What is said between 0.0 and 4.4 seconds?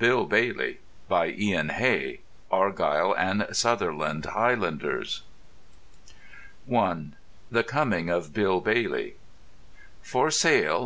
"Bill Bailey" By Ian Hay Argyll and Sutherland